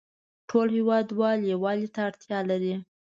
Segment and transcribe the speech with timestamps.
[0.49, 2.75] ټول هیوادوال یووالې ته اړتیا لری